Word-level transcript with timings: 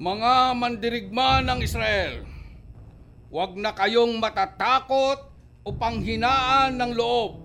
Mga 0.00 0.56
mandirigma 0.56 1.44
ng 1.44 1.60
Israel, 1.60 2.24
huwag 3.28 3.52
na 3.52 3.76
kayong 3.76 4.16
matatakot 4.16 5.28
o 5.60 5.76
panghinaan 5.76 6.80
ng 6.80 6.96
loob. 6.96 7.36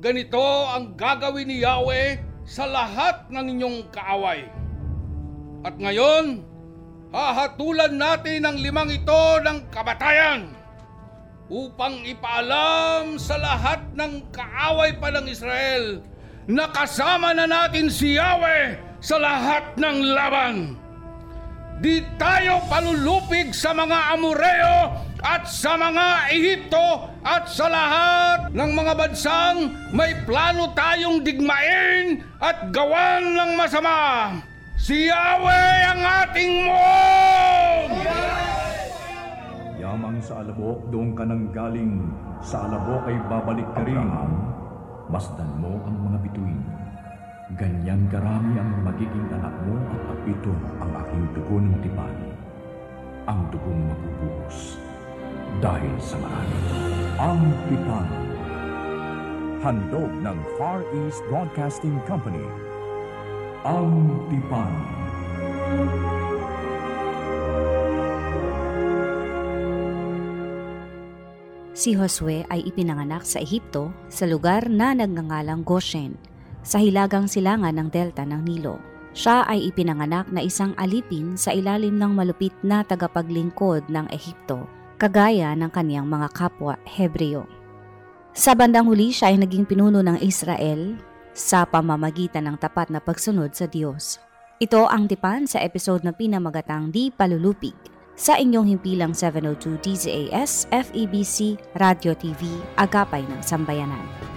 Ganito 0.00 0.40
ang 0.40 0.96
gagawin 0.96 1.44
ni 1.44 1.60
Yahweh 1.60 2.24
sa 2.48 2.64
lahat 2.64 3.28
ng 3.28 3.52
inyong 3.52 3.84
kaaway. 3.92 4.48
At 5.60 5.76
ngayon, 5.76 6.40
hahatulan 7.12 7.92
natin 8.00 8.48
ang 8.48 8.56
limang 8.56 8.88
ito 8.88 9.22
ng 9.44 9.68
kamatayan 9.68 10.56
upang 11.52 12.00
ipaalam 12.08 13.20
sa 13.20 13.36
lahat 13.36 13.84
ng 13.92 14.24
kaaway 14.32 14.96
pa 14.96 15.12
ng 15.12 15.28
Israel 15.28 16.00
na 16.48 16.64
kasama 16.72 17.36
na 17.36 17.44
natin 17.44 17.92
si 17.92 18.16
Yahweh 18.16 18.80
sa 19.04 19.20
lahat 19.20 19.76
ng 19.76 20.16
laban. 20.16 20.85
Di 21.76 22.00
tayo 22.16 22.64
palulupig 22.72 23.52
sa 23.52 23.76
mga 23.76 24.16
Amoreo 24.16 24.96
at 25.20 25.44
sa 25.44 25.76
mga 25.76 26.32
Ehipto 26.32 27.12
at 27.20 27.44
sa 27.52 27.68
lahat 27.68 28.48
ng 28.56 28.70
mga 28.72 28.92
bansang 28.96 29.76
may 29.92 30.16
plano 30.24 30.72
tayong 30.72 31.20
digmain 31.20 32.24
at 32.40 32.72
gawan 32.72 33.36
ng 33.36 33.50
masama. 33.60 34.00
Si 34.80 35.12
Yahweh 35.12 35.76
ang 35.84 36.00
ating 36.24 36.52
Mong! 36.64 37.92
Yamang 39.76 40.16
sa 40.24 40.40
alabok, 40.40 40.80
doon 40.88 41.12
ka 41.12 41.28
nang 41.28 41.52
galing. 41.52 42.08
Sa 42.40 42.64
alabok 42.72 43.04
ay 43.04 43.20
babalik 43.28 43.68
ka 43.76 43.84
rin. 43.84 44.00
Masdan 45.12 45.50
mo 45.60 45.76
ang 45.84 45.96
mga 46.08 46.18
bituin. 46.24 46.75
Ganyan 47.56 48.04
karami 48.12 48.60
ang 48.60 48.84
magiging 48.84 49.32
anak 49.32 49.56
mo 49.64 49.80
at 50.12 50.20
ito 50.28 50.52
ang 50.76 50.92
aking 50.92 51.24
dugo 51.32 51.56
ng 51.56 51.76
tipan. 51.80 52.16
Ang 53.24 53.48
dugong 53.48 53.80
mabubuhos 53.88 54.76
dahil 55.64 55.96
sa 55.96 56.20
marami. 56.20 56.60
Ang 57.16 57.40
tipan. 57.72 58.08
Handog 59.64 60.12
ng 60.20 60.38
Far 60.60 60.84
East 61.00 61.24
Broadcasting 61.32 61.96
Company. 62.04 62.44
Ang 63.64 64.20
tipan. 64.28 64.72
Si 71.72 71.96
Josue 71.96 72.44
ay 72.52 72.68
ipinanganak 72.68 73.24
sa 73.24 73.40
Ehipto 73.40 73.96
sa 74.12 74.28
lugar 74.28 74.68
na 74.68 74.92
nagngangalang 74.92 75.64
Goshen, 75.64 76.20
sa 76.66 76.82
hilagang 76.82 77.30
silangan 77.30 77.78
ng 77.78 77.88
delta 77.94 78.26
ng 78.26 78.42
Nilo. 78.42 78.82
Siya 79.14 79.46
ay 79.46 79.70
ipinanganak 79.70 80.28
na 80.34 80.42
isang 80.42 80.74
alipin 80.76 81.38
sa 81.38 81.54
ilalim 81.54 81.94
ng 81.94 82.12
malupit 82.12 82.52
na 82.66 82.82
tagapaglingkod 82.82 83.86
ng 83.86 84.10
Ehipto, 84.10 84.66
kagaya 84.98 85.54
ng 85.54 85.70
kaniyang 85.70 86.10
mga 86.10 86.28
kapwa 86.34 86.74
Hebreo. 86.84 87.46
Sa 88.36 88.52
bandang 88.52 88.90
huli 88.90 89.14
siya 89.14 89.32
ay 89.32 89.40
naging 89.40 89.64
pinuno 89.64 90.04
ng 90.04 90.20
Israel 90.20 91.00
sa 91.32 91.64
pamamagitan 91.64 92.44
ng 92.44 92.60
tapat 92.60 92.92
na 92.92 93.00
pagsunod 93.00 93.56
sa 93.56 93.64
Diyos. 93.64 94.20
Ito 94.60 94.84
ang 94.90 95.08
tipan 95.08 95.48
sa 95.48 95.64
episode 95.64 96.04
na 96.04 96.12
pinamagatang 96.12 96.92
Di 96.92 97.08
Palulupig 97.08 97.76
sa 98.16 98.36
inyong 98.36 98.76
himpilang 98.76 99.12
702 99.16 99.80
DZAS 99.80 100.68
FEBC 100.68 101.56
Radio 101.80 102.12
TV 102.16 102.44
Agapay 102.76 103.24
ng 103.24 103.40
Sambayanan. 103.40 104.35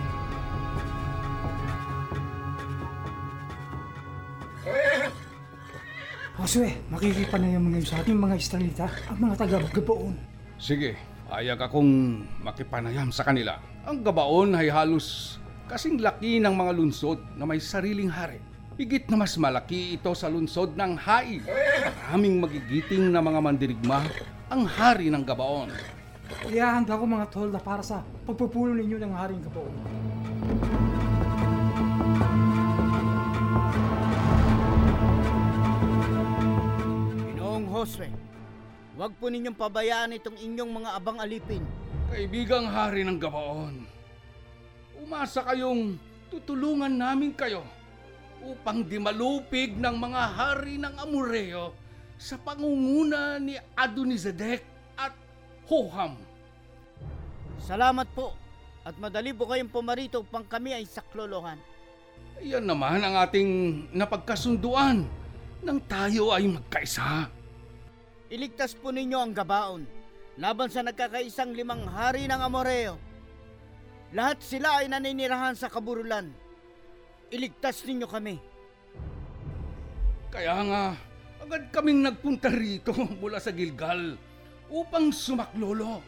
Josue, 6.39 6.71
makikipanayam 6.87 7.59
mo 7.59 7.75
ngayon 7.75 7.83
sa 7.83 7.99
ating 7.99 8.15
mga 8.15 8.35
Israelita 8.39 8.87
at 8.87 9.17
mga 9.19 9.35
taga-Gabaon. 9.43 10.15
Sige, 10.55 10.95
ayag 11.27 11.59
akong 11.59 12.23
makipanayam 12.39 13.11
sa 13.11 13.27
kanila. 13.27 13.59
Ang 13.83 13.99
gabaon 13.99 14.55
ay 14.55 14.71
halos 14.71 15.36
kasing 15.67 15.99
laki 15.99 16.39
ng 16.39 16.55
mga 16.55 16.71
lunsod 16.80 17.19
na 17.36 17.43
may 17.43 17.59
sariling 17.59 18.08
hari. 18.08 18.39
Higit 18.80 19.11
na 19.11 19.19
mas 19.19 19.36
malaki 19.36 19.99
ito 19.99 20.15
sa 20.15 20.31
lunsod 20.31 20.80
ng 20.80 20.95
Hai. 20.95 21.43
Maraming 22.08 22.39
magigiting 22.39 23.11
na 23.11 23.19
mga 23.19 23.43
mandirigma 23.43 24.08
ang 24.47 24.64
hari 24.64 25.11
ng 25.11 25.27
gabaon. 25.27 25.75
Iyahanda 26.47 26.95
ko 26.95 27.03
mga 27.03 27.27
tolda 27.35 27.59
para 27.59 27.83
sa 27.83 27.99
pagpupulo 28.23 28.71
ninyo 28.80 28.95
ng 28.95 29.11
haring 29.11 29.43
Gabaon. 29.43 29.75
Josue, 37.79 38.11
huwag 38.99 39.15
po 39.15 39.31
ninyong 39.31 39.55
pabayaan 39.55 40.11
itong 40.19 40.35
inyong 40.35 40.83
mga 40.83 40.99
abang 40.99 41.15
alipin. 41.15 41.63
Kaibigang 42.11 42.67
hari 42.67 43.07
ng 43.07 43.15
gabaon, 43.15 43.87
umasa 44.99 45.47
kayong 45.47 45.95
tutulungan 46.27 46.91
namin 46.91 47.31
kayo 47.31 47.63
upang 48.43 48.83
di 48.83 48.99
malupig 48.99 49.79
ng 49.79 49.95
mga 49.95 50.23
hari 50.27 50.75
ng 50.75 50.91
Amoreo 50.99 51.71
sa 52.19 52.35
pangunguna 52.35 53.39
ni 53.39 53.55
Adonizedek 53.79 54.59
at 54.99 55.15
Hoham. 55.71 56.19
Salamat 57.63 58.11
po 58.11 58.35
at 58.83 58.99
madali 58.99 59.31
po 59.31 59.47
kayong 59.47 59.71
pumarito 59.71 60.19
upang 60.19 60.43
kami 60.43 60.75
ay 60.75 60.83
saklolohan. 60.83 61.55
Yan 62.43 62.67
naman 62.67 62.99
ang 62.99 63.23
ating 63.23 63.87
napagkasunduan 63.95 65.07
nang 65.63 65.79
tayo 65.87 66.35
ay 66.35 66.43
magkaisa. 66.43 67.39
Iligtas 68.29 68.77
po 68.77 68.93
ninyo 68.93 69.17
ang 69.17 69.33
gabaon 69.33 69.81
laban 70.37 70.69
sa 70.69 70.85
nagkakaisang 70.85 71.51
limang 71.57 71.81
hari 71.89 72.29
ng 72.29 72.37
Amoreo. 72.37 72.95
Lahat 74.13 74.37
sila 74.41 74.81
ay 74.81 74.85
naninirahan 74.85 75.57
sa 75.57 75.65
kaburulan. 75.65 76.29
Iligtas 77.33 77.81
ninyo 77.89 78.05
kami. 78.05 78.37
Kaya 80.29 80.55
nga, 80.61 80.83
agad 81.41 81.73
kaming 81.73 82.05
nagpunta 82.05 82.53
rito 82.53 82.93
mula 83.17 83.41
sa 83.41 83.49
Gilgal 83.49 84.13
upang 84.69 85.09
sumaklolo. 85.09 86.05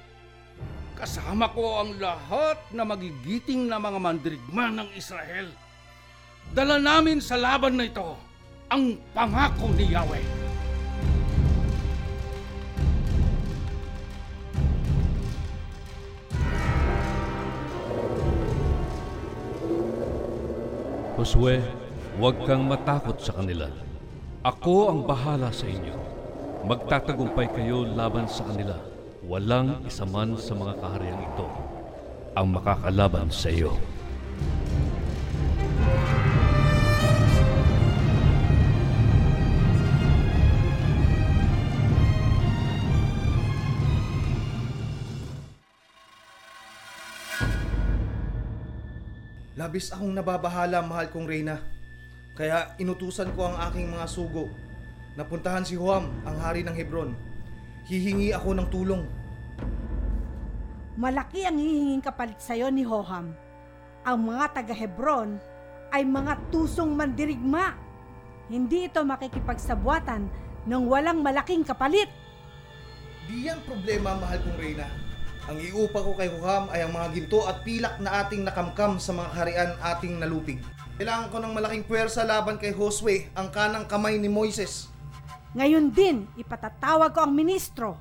Kasama 0.93 1.49
ko 1.49 1.81
ang 1.81 1.97
lahat 1.97 2.61
na 2.69 2.85
magigiting 2.85 3.65
na 3.65 3.81
mga 3.81 3.97
mandirigma 3.97 4.69
ng 4.69 4.89
Israel. 4.93 5.49
Dala 6.53 6.77
namin 6.77 7.17
sa 7.17 7.33
laban 7.33 7.81
na 7.81 7.89
ito 7.89 8.13
ang 8.69 8.93
pangako 9.09 9.73
ni 9.73 9.89
Yahweh. 9.89 10.40
Josue, 21.21 21.61
huwag 22.17 22.33
kang 22.49 22.65
matakot 22.65 23.13
sa 23.21 23.37
kanila. 23.37 23.69
Ako 24.41 24.89
ang 24.89 25.05
bahala 25.05 25.53
sa 25.53 25.69
inyo. 25.69 25.93
Magtatagumpay 26.65 27.45
kayo 27.53 27.85
laban 27.85 28.25
sa 28.25 28.41
kanila. 28.41 28.73
Walang 29.29 29.85
isa 29.85 30.01
man 30.01 30.33
sa 30.41 30.57
mga 30.57 30.81
kahariang 30.81 31.21
ito 31.21 31.45
ang 32.33 32.49
makakalaban 32.49 33.29
sa 33.29 33.53
iyo. 33.53 33.77
Labis 49.71 49.87
akong 49.87 50.11
nababahala, 50.11 50.83
mahal 50.83 51.07
kong 51.07 51.23
Reyna. 51.23 51.63
Kaya 52.35 52.75
inutusan 52.75 53.31
ko 53.31 53.47
ang 53.47 53.71
aking 53.71 53.87
mga 53.87 54.03
sugo. 54.03 54.51
Napuntahan 55.15 55.63
si 55.63 55.79
Huam, 55.79 56.11
ang 56.27 56.37
hari 56.43 56.59
ng 56.59 56.75
Hebron. 56.75 57.15
Hihingi 57.87 58.35
ako 58.35 58.51
ng 58.51 58.67
tulong. 58.67 59.07
Malaki 60.99 61.47
ang 61.47 61.55
hihinging 61.55 62.03
kapalit 62.03 62.35
sa'yo 62.43 62.67
ni 62.67 62.83
Hoham. 62.83 63.31
Ang 64.03 64.17
mga 64.19 64.59
taga-Hebron 64.59 65.39
ay 65.95 66.03
mga 66.03 66.51
tusong 66.51 66.91
mandirigma. 66.91 67.71
Hindi 68.51 68.91
ito 68.91 68.99
makikipagsabwatan 69.07 70.27
ng 70.67 70.83
walang 70.83 71.23
malaking 71.23 71.63
kapalit. 71.63 72.11
Di 73.23 73.47
yan 73.47 73.63
problema, 73.63 74.19
mahal 74.19 74.43
kong 74.43 74.59
Reyna. 74.59 75.10
Ang 75.49 75.57
iupa 75.57 76.05
ko 76.05 76.13
kay 76.13 76.29
Huham 76.29 76.69
ay 76.69 76.85
ang 76.85 76.93
mga 76.93 77.17
ginto 77.17 77.49
at 77.49 77.65
pilak 77.65 77.97
na 77.97 78.21
ating 78.21 78.45
nakamkam 78.45 79.01
sa 79.01 79.09
mga 79.09 79.29
harian 79.33 79.71
ating 79.81 80.21
nalupig. 80.21 80.61
Kailangan 81.01 81.33
ko 81.33 81.37
ng 81.41 81.55
malaking 81.57 81.85
puwersa 81.89 82.21
laban 82.21 82.61
kay 82.61 82.77
Josue, 82.77 83.25
ang 83.33 83.49
kanang 83.49 83.89
kamay 83.89 84.21
ni 84.21 84.29
Moises. 84.29 84.85
Ngayon 85.57 85.89
din, 85.89 86.29
ipatatawag 86.37 87.09
ko 87.09 87.25
ang 87.25 87.33
ministro. 87.33 87.97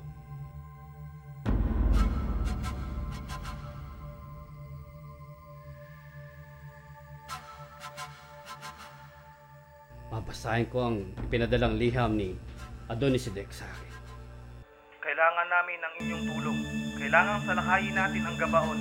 Babasahin 10.13 10.69
ko 10.69 10.77
ang 10.93 10.97
pinadalang 11.33 11.81
liham 11.81 12.13
ni 12.13 12.37
Adonisidek 12.85 13.49
sa 13.49 13.65
akin. 13.65 13.91
Kailangan 15.01 15.47
namin 15.49 15.77
ng 15.81 15.93
inyong 16.05 16.23
tulong. 16.29 16.40
Kailangan 17.11 17.43
salakayin 17.43 17.91
natin 17.91 18.23
ang 18.23 18.37
gabaon. 18.39 18.79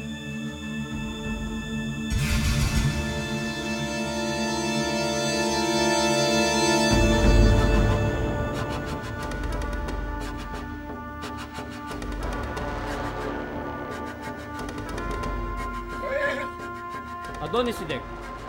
Adonisidek, 17.42 17.98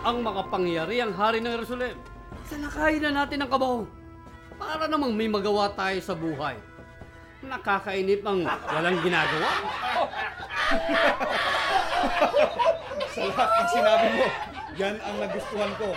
ang 0.05 0.21
makapangyarihang 0.21 1.17
hari 1.17 1.41
ng 1.41 1.57
Jerusalem. 1.57 1.97
Salakayin 2.45 3.01
na 3.09 3.25
natin 3.25 3.41
ang 3.41 3.49
kabaho. 3.49 3.89
Para 4.61 4.85
namang 4.85 5.17
may 5.17 5.25
magawa 5.25 5.73
tayo 5.73 5.97
sa 6.05 6.13
buhay. 6.13 6.53
Nakakainip 7.41 8.21
ang 8.21 8.45
walang 8.45 8.97
ginagawa. 9.01 9.49
Sa 13.11 13.27
lahat 13.27 13.49
ng 13.49 13.69
sinabi 13.75 14.07
mo, 14.15 14.25
yan 14.79 14.95
ang 15.03 15.15
nagustuhan 15.19 15.73
ko. 15.75 15.91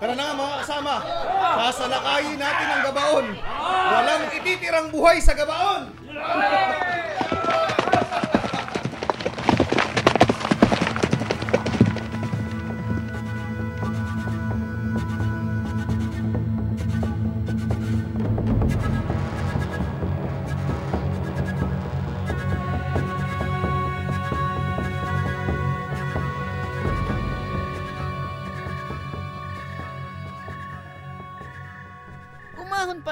Tara 0.00 0.16
na 0.16 0.32
mga 0.32 0.64
kasama, 0.64 0.94
sasalakayin 1.60 2.40
natin 2.40 2.68
ang 2.72 2.82
gabaon. 2.88 3.26
Walang 3.68 4.32
ititirang 4.32 4.88
buhay 4.88 5.20
sa 5.20 5.36
gabaon. 5.36 5.92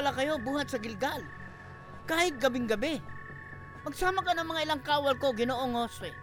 Pala 0.07 0.23
kayo 0.23 0.39
buhat 0.39 0.71
sa 0.71 0.79
Gilgal. 0.79 1.19
Kahit 2.07 2.39
gabing-gabi. 2.39 3.03
Magsama 3.83 4.23
ka 4.23 4.39
ng 4.39 4.47
mga 4.47 4.63
ilang 4.63 4.83
kawal 4.87 5.19
ko, 5.19 5.35
ginoong 5.35 5.75
Josue. 5.83 6.15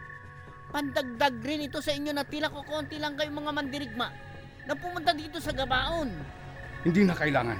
Pandagdag 0.71 1.35
rin 1.43 1.67
ito 1.67 1.83
sa 1.83 1.91
inyo 1.91 2.15
na 2.15 2.23
tila 2.23 2.47
ko 2.47 2.63
konti 2.63 2.95
lang 2.95 3.19
kayong 3.19 3.43
mga 3.43 3.51
mandirigma 3.51 4.07
na 4.63 4.71
pumunta 4.71 5.11
dito 5.11 5.35
sa 5.43 5.51
Gabaon. 5.51 6.07
Hindi 6.87 7.03
na 7.03 7.11
kailangan. 7.11 7.59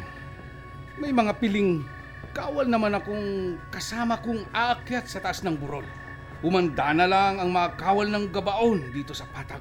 May 1.04 1.12
mga 1.12 1.44
piling 1.44 1.84
kawal 2.32 2.72
naman 2.72 2.96
akong 2.96 3.60
kasama 3.68 4.16
kong 4.24 4.48
aakyat 4.56 5.12
sa 5.12 5.20
taas 5.20 5.44
ng 5.44 5.60
burol. 5.60 5.84
Umanda 6.40 6.96
na 6.96 7.04
lang 7.04 7.44
ang 7.44 7.52
mga 7.52 7.76
kawal 7.76 8.08
ng 8.08 8.32
gabaon 8.32 8.96
dito 8.96 9.12
sa 9.12 9.28
patag 9.28 9.60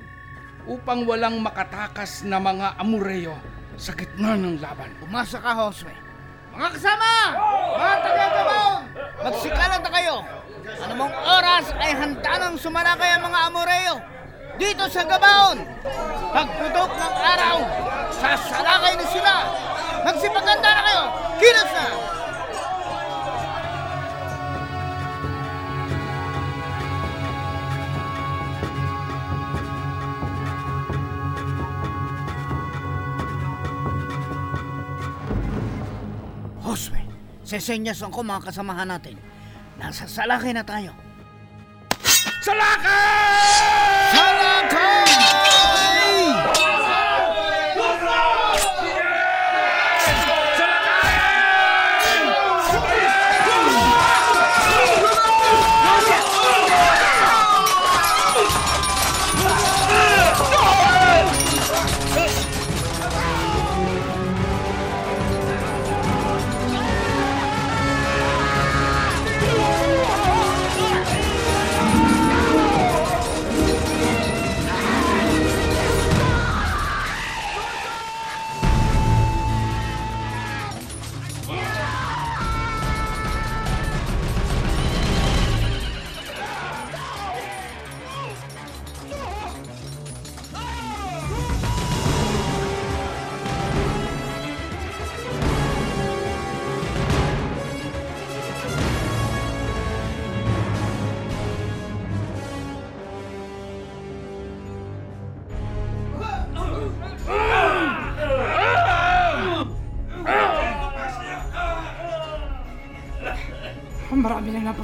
upang 0.71 1.11
walang 1.11 1.43
makatakas 1.43 2.23
na 2.23 2.39
mga 2.39 2.79
amureyo 2.79 3.35
sa 3.75 3.99
gitna 3.99 4.39
ng 4.39 4.63
laban. 4.63 4.95
Umasa 5.03 5.43
ka, 5.43 5.59
Josue. 5.59 6.12
Mga 6.53 6.69
kasama! 6.77 7.13
Mga 7.81 7.97
taga-Gabaon! 8.05 8.81
Magsikalan 9.25 9.81
na 9.81 9.91
kayo! 9.97 10.17
Anumang 10.85 11.15
oras 11.17 11.67
ay 11.81 11.91
handa 11.97 12.33
nang 12.37 12.57
sumalakay 12.61 13.11
ang 13.17 13.25
mga 13.25 13.39
Amoreo 13.49 13.97
dito 14.61 14.85
sa 14.93 15.03
Gabaon! 15.09 15.59
Pagputok 16.33 16.93
ng 16.93 17.15
araw, 17.17 17.57
sasalakay 18.21 18.95
na 19.01 19.07
sila! 19.09 19.35
Magsipaganda 20.05 20.71
na 20.77 20.83
kayo! 20.85 21.03
Kilos 21.41 21.71
na! 21.73 21.87
Josue, 37.53 37.61
sesenyasan 37.61 38.09
ko 38.09 38.25
mga 38.25 38.49
kasamahan 38.49 38.89
natin. 38.89 39.21
Nasa 39.77 40.09
salakay 40.09 40.57
na 40.57 40.65
tayo. 40.65 40.97
Salakay! 42.41 43.52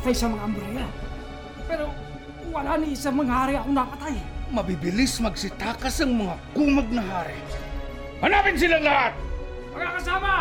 Napatay 0.09 0.25
sa 0.25 0.33
mga 0.33 0.45
Amoreo. 0.49 0.89
Pero 1.69 1.85
wala 2.49 2.81
ni 2.81 2.97
isang 2.97 3.13
mga 3.21 3.29
hari 3.29 3.53
akong 3.61 3.77
napatay. 3.77 4.17
Mabibilis 4.49 5.21
magsitakas 5.21 6.01
ang 6.01 6.17
mga 6.17 6.35
kumag 6.57 6.89
na 6.89 7.05
hari. 7.05 7.37
Hanapin 8.25 8.57
silang 8.57 8.89
lahat! 8.89 9.13
Mga 9.77 9.91
kasama! 10.01 10.33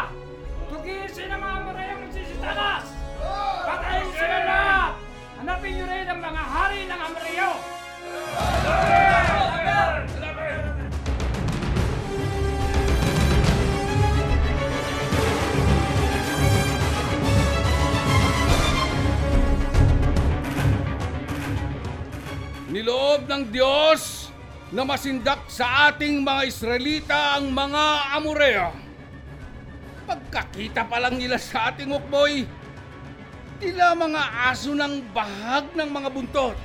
Ng 23.38 23.54
Diyos 23.54 24.34
na 24.74 24.82
masindak 24.82 25.46
sa 25.46 25.94
ating 25.94 26.26
mga 26.26 26.50
Israelita 26.50 27.38
ang 27.38 27.54
mga 27.54 27.84
Amoreo. 28.18 28.74
Pagkakita 30.10 30.90
pa 30.90 30.98
lang 30.98 31.22
nila 31.22 31.38
sa 31.38 31.70
ating 31.70 31.94
ukboy, 31.94 32.50
tila 33.62 33.94
mga 33.94 34.24
aso 34.50 34.74
ng 34.74 35.14
bahag 35.14 35.70
ng 35.78 35.86
mga 35.86 36.10
buntot. 36.10 36.58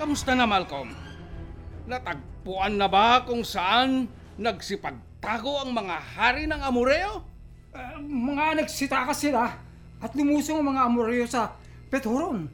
Kamusta 0.00 0.32
na 0.32 0.48
Malcolm? 0.48 0.96
Natagpuan 1.84 2.80
na 2.80 2.88
ba 2.88 3.20
kung 3.28 3.44
saan 3.44 4.08
nagsipagtago 4.40 5.60
ang 5.60 5.76
mga 5.76 5.96
hari 6.16 6.48
ng 6.48 6.60
Amoreo? 6.64 7.20
Eh, 7.76 8.00
mga 8.00 8.64
nagsitakas 8.64 9.28
sila 9.28 9.60
at 10.00 10.10
lumusong 10.16 10.64
ang 10.64 10.72
mga 10.72 10.82
Amoreo 10.88 11.28
sa 11.28 11.52
Pethoron. 11.92 12.48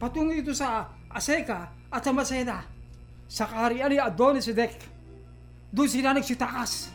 Patungo 0.00 0.32
ito 0.32 0.56
sa 0.56 0.88
Aseka 1.12 1.75
at 1.96 2.04
sa 2.04 2.12
Masena. 2.12 2.60
Sa 3.26 3.48
kaharian 3.48 3.88
ni 3.88 3.96
Adonisedek. 3.96 4.76
Doon 5.72 5.88
sila 5.88 6.12
nagsitakas. 6.12 6.92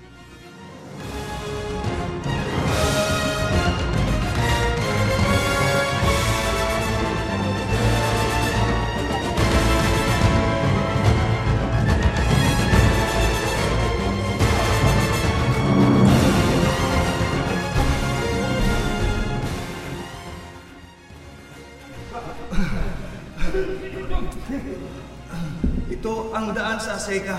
Ang 26.41 26.53
daan 26.57 26.79
sa 26.81 26.97
Aseka. 26.97 27.37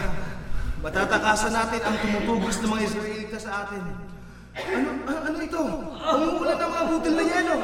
Matatakasan 0.82 1.52
natin 1.54 1.80
ang 1.82 1.96
tumutugos 1.98 2.58
ng 2.62 2.70
mga 2.70 2.82
Israelita 2.86 3.38
sa 3.38 3.66
atin. 3.66 3.82
Ano, 4.52 4.88
ano, 5.06 5.18
ano 5.26 5.38
ito? 5.42 5.62
Umuulan 6.02 6.58
ng 6.58 6.70
mga 6.70 6.84
butil 6.90 7.14
na 7.18 7.24
yelo. 7.26 7.56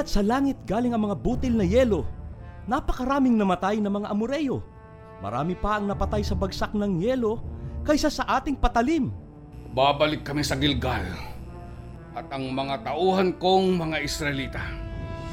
Buhat 0.00 0.16
sa 0.16 0.24
langit 0.24 0.56
galing 0.64 0.96
ang 0.96 1.12
mga 1.12 1.20
butil 1.20 1.60
na 1.60 1.66
yelo. 1.68 2.08
Napakaraming 2.64 3.36
namatay 3.36 3.84
na 3.84 3.92
mga 3.92 4.08
amureyo. 4.08 4.64
Marami 5.20 5.52
pa 5.52 5.76
ang 5.76 5.92
napatay 5.92 6.24
sa 6.24 6.32
bagsak 6.32 6.72
ng 6.72 7.04
yelo 7.04 7.44
kaysa 7.84 8.08
sa 8.08 8.24
ating 8.40 8.56
patalim. 8.56 9.12
Babalik 9.76 10.24
kami 10.24 10.40
sa 10.40 10.56
Gilgal 10.56 11.04
at 12.16 12.24
ang 12.32 12.48
mga 12.48 12.80
tauhan 12.80 13.36
kong 13.36 13.76
mga 13.76 14.00
Israelita. 14.00 14.64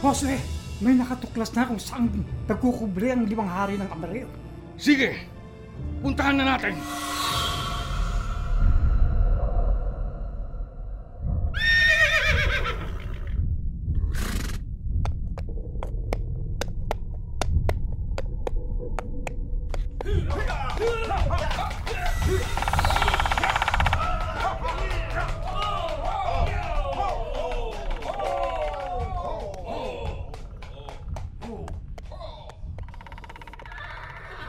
Josue, 0.04 0.36
may 0.84 1.00
nakatuklas 1.00 1.56
na 1.56 1.64
kung 1.64 1.80
saan 1.80 2.12
nagkukubli 2.52 3.08
ang 3.16 3.24
limang 3.24 3.48
hari 3.48 3.80
ng 3.80 3.88
Amareo. 3.88 4.28
Sige, 4.76 5.32
puntahan 6.04 6.44
na 6.44 6.60
natin. 6.60 6.76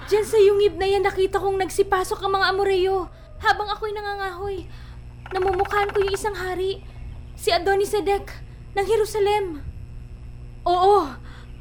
Diyan 0.09 0.25
sa 0.25 0.41
yungib 0.41 0.81
na 0.81 0.89
yan 0.89 1.05
nakita 1.05 1.37
kong 1.37 1.61
nagsipasok 1.61 2.25
ang 2.25 2.41
mga 2.41 2.49
Amoreyo 2.49 3.13
habang 3.45 3.69
ako'y 3.69 3.93
nangangahoy. 3.93 4.65
Namumukhaan 5.37 5.93
ko 5.93 6.01
yung 6.01 6.17
isang 6.17 6.33
hari, 6.33 6.81
si 7.37 7.53
Adonisedek 7.53 8.33
ng 8.73 8.87
Jerusalem. 8.89 9.61
Oo, 10.65 11.13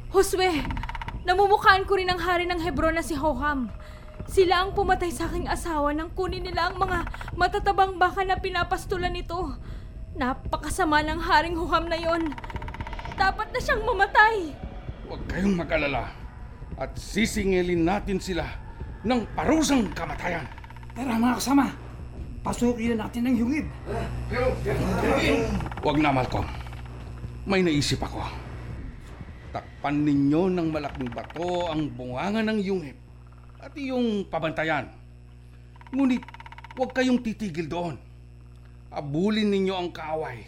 Josue, 0.08 0.64
namumukhaan 1.28 1.84
ko 1.84 2.00
rin 2.00 2.08
ang 2.08 2.24
hari 2.24 2.48
ng 2.48 2.56
Hebron 2.56 2.96
na 2.96 3.04
si 3.04 3.12
Hoham. 3.12 3.68
Sila 4.24 4.64
ang 4.64 4.72
pumatay 4.72 5.12
sa 5.12 5.28
aking 5.28 5.44
asawa 5.44 5.92
nang 5.92 6.08
kunin 6.16 6.48
nila 6.48 6.72
ang 6.72 6.80
mga 6.80 7.04
matatabang 7.36 8.00
baka 8.00 8.24
na 8.24 8.40
pinapastulan 8.40 9.12
nito. 9.12 9.60
Napakasama 10.16 11.04
ng 11.04 11.20
haring 11.20 11.56
Hoham 11.60 11.84
na 11.84 12.00
yon. 12.00 12.32
Dapat 13.12 13.52
na 13.52 13.60
siyang 13.60 13.84
mamatay. 13.84 14.56
Huwag 15.04 15.20
kayong 15.28 15.52
mag-alala 15.52 16.27
at 16.78 16.94
sisingilin 16.94 17.82
natin 17.82 18.22
sila 18.22 18.46
ng 19.02 19.26
parusang 19.34 19.90
kamatayan. 19.90 20.46
Tara 20.94 21.18
mga 21.18 21.38
kasama, 21.42 21.66
pasukin 22.46 22.94
na 22.94 23.06
natin 23.06 23.26
ang 23.26 23.36
yungib. 23.36 23.66
Huwag 25.82 25.98
na, 25.98 26.14
Malcolm. 26.14 26.46
May 27.46 27.66
naisip 27.66 27.98
ako. 27.98 28.22
Takpan 29.50 30.06
ninyo 30.06 30.54
ng 30.54 30.68
malaking 30.70 31.10
bato 31.10 31.66
ang 31.66 31.90
bunganga 31.90 32.46
ng 32.46 32.58
yungib 32.62 32.96
at 33.58 33.74
iyong 33.74 34.30
pabantayan. 34.30 34.86
Ngunit 35.90 36.22
huwag 36.78 36.94
kayong 36.94 37.24
titigil 37.24 37.66
doon. 37.66 37.96
Abulin 38.94 39.50
ninyo 39.50 39.74
ang 39.74 39.90
kaaway. 39.90 40.46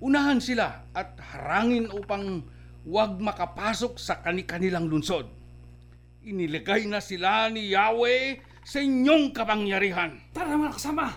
Unahan 0.00 0.38
sila 0.38 0.86
at 0.94 1.16
harangin 1.32 1.90
upang 1.90 2.44
huwag 2.84 3.18
makapasok 3.20 3.98
sa 4.00 4.20
kani-kanilang 4.20 4.88
lunsod. 4.88 5.39
Inilagay 6.20 6.84
na 6.84 7.00
sila 7.00 7.48
ni 7.48 7.72
Yahweh 7.72 8.44
sa 8.60 8.76
inyong 8.76 9.32
kapangyarihan. 9.32 10.20
Tara 10.36 10.52
mga 10.52 10.76
kasama, 10.76 11.08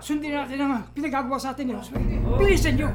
sundin 0.00 0.32
natin 0.32 0.64
ang 0.64 0.88
pinagagawa 0.96 1.36
sa 1.36 1.52
atin 1.52 1.68
ni 1.68 1.76
Josue. 1.76 2.00
Bilisan 2.40 2.80
niyo! 2.80 2.88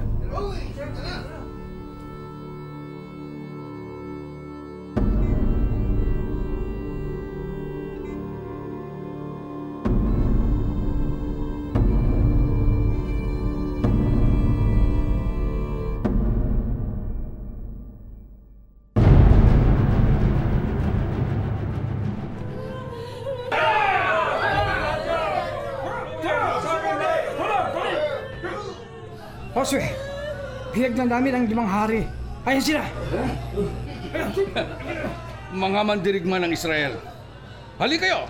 Josue, 29.53 29.85
pinaglan 30.73 31.13
namin 31.13 31.33
ang 31.37 31.45
limang 31.45 31.69
hari. 31.69 32.09
Ayan 32.41 32.61
sila! 32.65 32.83
Mga 35.53 35.79
mandirigma 35.85 36.41
ng 36.41 36.51
Israel, 36.57 36.97
hali 37.77 38.01
kayo! 38.01 38.25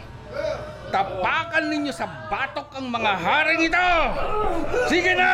Tapakan 0.91 1.71
ninyo 1.71 1.95
sa 1.95 2.05
batok 2.27 2.75
ang 2.75 2.91
mga 2.91 3.11
haring 3.15 3.61
ito! 3.71 3.91
Sige 4.91 5.15
na! 5.15 5.33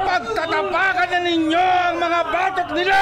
Pagtatapakan 0.00 1.08
na 1.12 1.20
ninyo 1.22 1.60
ang 1.60 1.96
mga 2.00 2.20
batok 2.32 2.68
nila! 2.72 3.00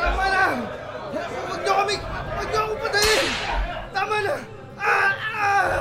Tama 0.00 0.24
na! 0.32 0.44
Huwag 1.44 1.60
niyo 1.60 1.72
kami! 1.76 1.96
Huwag 2.00 2.48
niyo 2.48 2.60
ako 2.64 2.74
patayin! 2.88 3.24
Tama 3.92 4.16
na! 4.24 4.34
Ah! 4.80 5.12
Ah! 5.38 5.78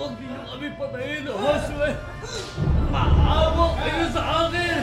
Huwag 0.00 0.16
niyo 0.16 0.40
kami 0.48 0.68
patayin, 0.80 1.28
Josue! 1.28 1.92
Maawa 2.88 3.76
kayo 3.76 4.04
sa 4.08 4.48
akin! 4.48 4.80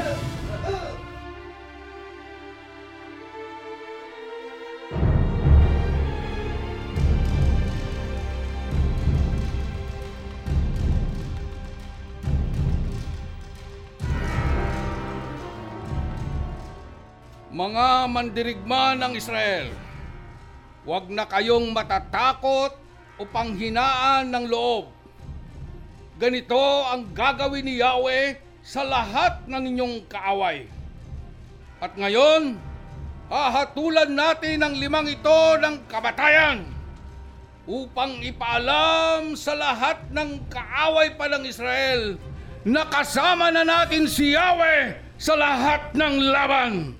Mga 17.49 17.87
mandirigma 18.05 18.93
ng 18.93 19.17
Israel, 19.17 19.73
huwag 20.85 21.09
na 21.09 21.25
kayong 21.25 21.73
matatakot 21.73 22.77
o 23.17 23.25
panghinaan 23.25 24.29
ng 24.29 24.45
loob. 24.45 24.96
Ganito 26.17 26.57
ang 26.89 27.13
gagawin 27.13 27.61
ni 27.61 27.77
Yahweh 27.77 28.41
sa 28.65 28.81
lahat 28.81 29.45
ng 29.45 29.63
inyong 29.69 29.95
kaaway. 30.09 30.65
At 31.77 31.93
ngayon, 31.93 32.57
hahatulan 33.29 34.09
natin 34.09 34.65
ang 34.65 34.73
limang 34.73 35.05
ito 35.05 35.39
ng 35.61 35.85
kamatayan 35.85 36.65
upang 37.69 38.17
ipaalam 38.25 39.37
sa 39.37 39.53
lahat 39.53 40.09
ng 40.09 40.41
kaaway 40.49 41.13
pa 41.13 41.29
ng 41.29 41.45
Israel 41.45 42.17
na 42.65 42.89
kasama 42.89 43.53
na 43.53 43.61
natin 43.61 44.09
si 44.09 44.33
Yahweh 44.33 44.97
sa 45.21 45.37
lahat 45.37 45.93
ng 45.93 46.15
laban. 46.33 46.97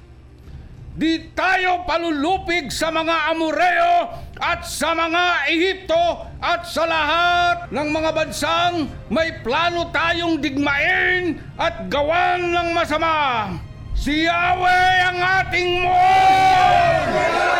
Di 0.93 1.33
tayo 1.33 1.89
palulupig 1.89 2.69
sa 2.69 2.93
mga 2.93 3.33
Amoreo 3.33 3.93
at 4.37 4.61
sa 4.65 4.93
mga 4.93 5.25
Ehipto 5.49 6.29
at 6.37 6.61
sa 6.69 6.85
lahat 6.85 7.57
ng 7.73 7.87
mga 7.89 8.09
bansang 8.13 8.73
may 9.09 9.33
plano 9.41 9.89
tayong 9.89 10.37
digmain 10.37 11.41
at 11.57 11.89
gawan 11.89 12.53
ng 12.53 12.69
masama. 12.73 13.57
Si 13.97 14.29
Yahweh 14.29 14.93
ang 15.09 15.19
ating 15.41 15.71
mo! 15.81 17.56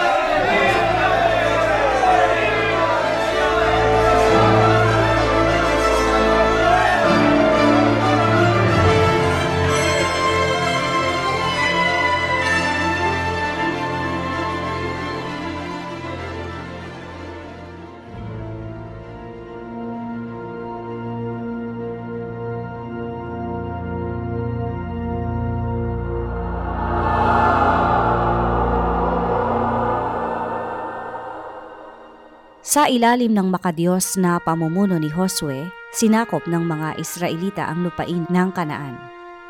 Sa 32.77 32.85
ilalim 32.85 33.33
ng 33.33 33.49
makadiyos 33.49 34.21
na 34.21 34.37
pamumuno 34.37 35.01
ni 35.01 35.09
Josue, 35.09 35.65
sinakop 35.97 36.45
ng 36.45 36.61
mga 36.61 37.01
Israelita 37.01 37.65
ang 37.65 37.81
lupain 37.81 38.29
ng 38.29 38.49
Kanaan. 38.53 38.93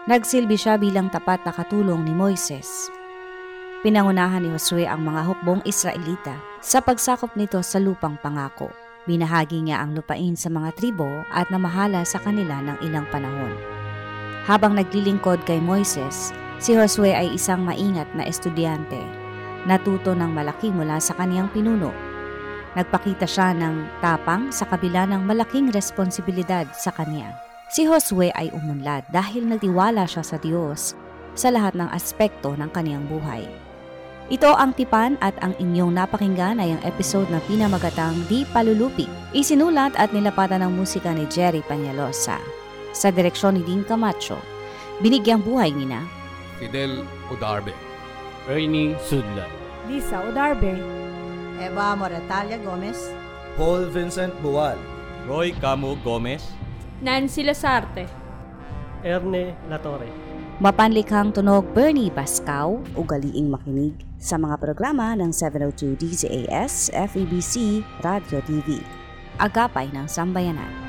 Nagsilbi 0.08 0.56
siya 0.56 0.80
bilang 0.80 1.12
tapat 1.12 1.44
na 1.44 1.52
katulong 1.52 2.08
ni 2.08 2.16
Moises. 2.16 2.88
Pinangunahan 3.84 4.48
ni 4.48 4.50
Josue 4.56 4.88
ang 4.88 5.04
mga 5.04 5.28
hukbong 5.28 5.60
Israelita 5.68 6.40
sa 6.64 6.80
pagsakop 6.80 7.36
nito 7.36 7.60
sa 7.60 7.84
lupang 7.84 8.16
pangako. 8.16 8.72
Binahagi 9.12 9.60
niya 9.60 9.84
ang 9.84 9.92
lupain 9.92 10.40
sa 10.40 10.48
mga 10.48 10.72
tribo 10.80 11.28
at 11.28 11.52
namahala 11.52 12.08
sa 12.08 12.24
kanila 12.24 12.64
ng 12.64 12.80
ilang 12.80 13.12
panahon. 13.12 13.52
Habang 14.48 14.72
naglilingkod 14.80 15.44
kay 15.44 15.60
Moises, 15.60 16.32
si 16.64 16.80
Josue 16.80 17.12
ay 17.12 17.36
isang 17.36 17.68
maingat 17.68 18.08
na 18.16 18.24
estudyante. 18.24 19.04
Natuto 19.68 20.16
ng 20.16 20.32
malaki 20.32 20.72
mula 20.72 21.04
sa 21.04 21.12
kaniyang 21.12 21.52
pinuno. 21.52 22.07
Nagpakita 22.78 23.26
siya 23.26 23.58
ng 23.58 24.06
tapang 24.06 24.54
sa 24.54 24.70
kabila 24.70 25.10
ng 25.10 25.26
malaking 25.26 25.74
responsibilidad 25.74 26.70
sa 26.78 26.94
kanya. 26.94 27.34
Si 27.74 27.90
Josue 27.90 28.30
ay 28.38 28.54
umunlad 28.54 29.10
dahil 29.10 29.50
nagtiwala 29.50 30.06
siya 30.06 30.22
sa 30.22 30.38
Diyos 30.38 30.94
sa 31.34 31.50
lahat 31.50 31.74
ng 31.74 31.90
aspekto 31.90 32.54
ng 32.54 32.70
kaniyang 32.70 33.10
buhay. 33.10 33.50
Ito 34.28 34.54
ang 34.54 34.76
tipan 34.76 35.18
at 35.24 35.34
ang 35.40 35.56
inyong 35.58 35.96
napakinggan 35.96 36.60
ay 36.62 36.76
ang 36.76 36.82
episode 36.84 37.32
na 37.34 37.42
pinamagatang 37.48 38.28
Di 38.30 38.46
Palulupi. 38.52 39.08
Isinulat 39.32 39.96
at 39.96 40.12
nilapatan 40.12 40.62
ng 40.62 40.78
musika 40.78 41.16
ni 41.16 41.24
Jerry 41.32 41.64
Panyalosa. 41.64 42.38
Sa 42.94 43.08
direksyon 43.10 43.58
ni 43.58 43.62
Dean 43.64 43.88
Camacho, 43.88 44.38
binigyang 45.00 45.42
buhay 45.42 45.72
ni 45.72 45.88
na 45.88 46.04
Fidel 46.60 47.08
Udarbe. 47.32 47.72
Ernie 48.52 49.00
Sudla. 49.00 49.48
Lisa 49.88 50.20
Odarbe. 50.28 51.07
Eva 51.58 51.98
Moretalia 51.98 52.62
Gomez. 52.62 53.10
Paul 53.58 53.90
Vincent 53.90 54.30
Buwal. 54.46 54.78
Roy 55.26 55.50
Camo 55.58 55.98
Gomez. 56.06 56.46
Nancy 57.02 57.42
Lasarte. 57.42 58.06
Erne 59.02 59.58
Latore. 59.66 60.10
Mapanlikhang 60.58 61.34
tunog 61.34 61.70
Bernie 61.74 62.10
Pascal, 62.10 62.82
ugaliing 62.98 63.50
makinig 63.50 63.94
sa 64.18 64.42
mga 64.42 64.58
programa 64.58 65.14
ng 65.14 65.30
702 65.30 65.98
DZAS 65.98 66.90
FEBC 66.94 67.86
Radio 68.02 68.42
TV. 68.42 68.82
Agapay 69.38 69.90
ng 69.94 70.10
Sambayanan. 70.10 70.87